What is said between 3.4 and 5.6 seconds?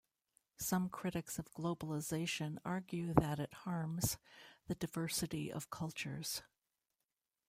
harms the diversity